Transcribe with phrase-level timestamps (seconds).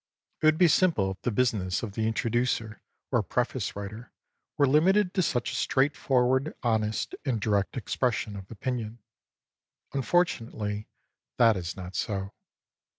[0.41, 4.11] It would be so simple if the business of the introducer or preface writer
[4.57, 8.97] were limited to such a straightforward, honest, and direct expression of opinion;
[9.93, 10.87] unfortunately
[11.37, 12.33] that is not so.